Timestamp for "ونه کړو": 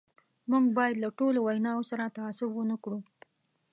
2.53-2.99